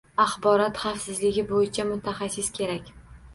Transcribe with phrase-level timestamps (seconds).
[0.21, 2.91] Axborot xavfsizligi bo'yicha mutaxassis kerak